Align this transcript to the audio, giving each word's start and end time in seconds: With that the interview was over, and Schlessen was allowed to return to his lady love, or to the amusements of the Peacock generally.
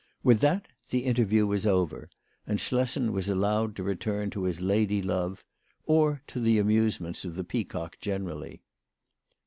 With 0.23 0.39
that 0.39 0.67
the 0.89 1.03
interview 1.05 1.45
was 1.45 1.63
over, 1.67 2.09
and 2.47 2.57
Schlessen 2.59 3.11
was 3.11 3.29
allowed 3.29 3.75
to 3.75 3.83
return 3.83 4.31
to 4.31 4.45
his 4.45 4.59
lady 4.59 4.99
love, 4.99 5.45
or 5.85 6.23
to 6.25 6.39
the 6.39 6.57
amusements 6.57 7.23
of 7.23 7.35
the 7.35 7.43
Peacock 7.43 7.99
generally. 7.99 8.63